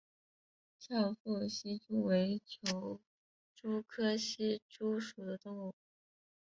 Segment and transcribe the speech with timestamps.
[0.79, 2.99] 翘腹希蛛为球
[3.55, 5.75] 蛛科希蛛属的动物。